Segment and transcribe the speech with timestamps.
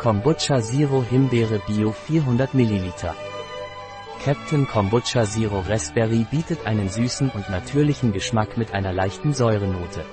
[0.00, 2.90] Kombucha Zero Himbeere Bio 400 ml.
[4.24, 10.06] Captain Kombucha Zero Raspberry bietet einen süßen und natürlichen Geschmack mit einer leichten Säurenote.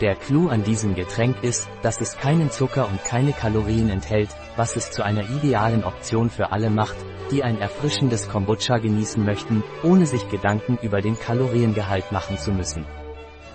[0.00, 4.74] Der Clou an diesem Getränk ist, dass es keinen Zucker und keine Kalorien enthält, was
[4.76, 6.96] es zu einer idealen Option für alle macht,
[7.30, 12.86] die ein erfrischendes Kombucha genießen möchten, ohne sich Gedanken über den Kaloriengehalt machen zu müssen.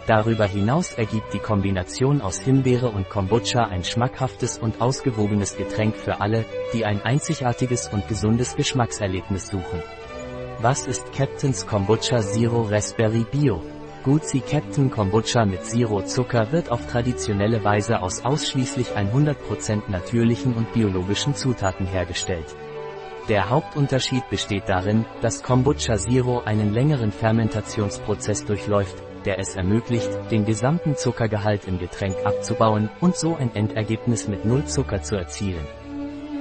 [0.07, 6.21] Darüber hinaus ergibt die Kombination aus Himbeere und Kombucha ein schmackhaftes und ausgewogenes Getränk für
[6.21, 9.81] alle, die ein einzigartiges und gesundes Geschmackserlebnis suchen.
[10.59, 13.61] Was ist Captain's Kombucha Zero Raspberry Bio?
[14.03, 20.71] Gucci Captain Kombucha mit Zero Zucker wird auf traditionelle Weise aus ausschließlich 100% natürlichen und
[20.71, 22.55] biologischen Zutaten hergestellt.
[23.27, 30.45] Der Hauptunterschied besteht darin, dass Kombucha Zero einen längeren Fermentationsprozess durchläuft, der es ermöglicht, den
[30.45, 35.65] gesamten Zuckergehalt im Getränk abzubauen und so ein Endergebnis mit Null Zucker zu erzielen.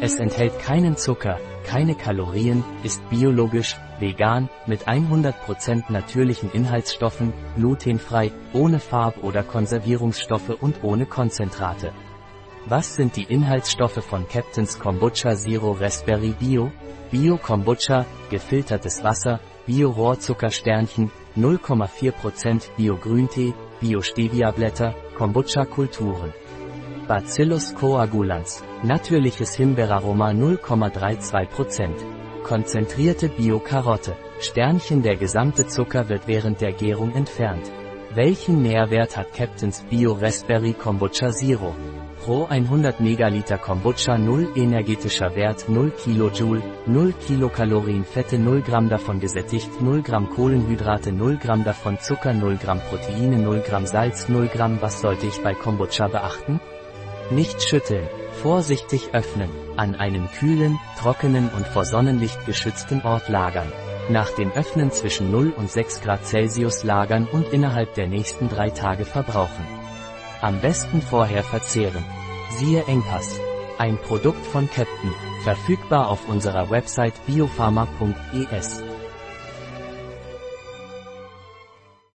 [0.00, 8.80] Es enthält keinen Zucker, keine Kalorien, ist biologisch, vegan, mit 100% natürlichen Inhaltsstoffen, glutenfrei, ohne
[8.80, 11.92] Farb- oder Konservierungsstoffe und ohne Konzentrate.
[12.66, 16.72] Was sind die Inhaltsstoffe von Captain's Kombucha Zero Raspberry Bio?
[17.10, 26.32] Bio Kombucha, gefiltertes Wasser, Bio Rohrzuckersternchen, 0,4% Bio Grüntee, Bio Stevia Blätter, Kombucha Kulturen.
[27.06, 31.90] Bacillus coagulans, natürliches Himbeeraroma 0,32%.
[32.42, 37.70] Konzentrierte Bio-Karotte, Sternchen Der gesamte Zucker wird während der Gärung entfernt.
[38.14, 41.74] Welchen Nährwert hat Captain's Bio Raspberry Kombucha Zero?
[42.24, 49.20] Pro 100 Megaliter Kombucha 0 energetischer Wert 0 kJ, 0 Kilokalorien Fette 0 Gramm davon
[49.20, 54.48] gesättigt 0 Gramm Kohlenhydrate 0 Gramm davon Zucker 0 Gramm Proteine 0 Gramm Salz 0
[54.48, 56.60] Gramm Was sollte ich bei Kombucha beachten?
[57.30, 58.08] Nicht schütteln,
[58.42, 63.70] vorsichtig öffnen, an einem kühlen, trockenen und vor Sonnenlicht geschützten Ort lagern.
[64.08, 68.70] Nach dem Öffnen zwischen 0 und 6 Grad Celsius lagern und innerhalb der nächsten drei
[68.70, 69.66] Tage verbrauchen.
[70.40, 72.04] Am besten vorher verzehren.
[72.50, 73.40] Siehe Engpass.
[73.78, 78.82] Ein Produkt von Captain, verfügbar auf unserer Website biopharma.es.